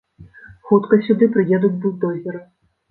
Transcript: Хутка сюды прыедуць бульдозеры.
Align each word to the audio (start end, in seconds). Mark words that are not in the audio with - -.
Хутка 0.71 0.99
сюды 1.09 1.29
прыедуць 1.37 1.75
бульдозеры. 1.87 2.47